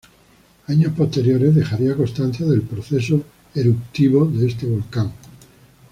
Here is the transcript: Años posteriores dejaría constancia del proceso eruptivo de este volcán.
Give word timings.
Años 0.65 0.93
posteriores 0.97 1.53
dejaría 1.53 1.95
constancia 1.95 2.47
del 2.47 2.63
proceso 2.63 3.23
eruptivo 3.53 4.25
de 4.25 4.47
este 4.47 4.65
volcán. 4.65 5.13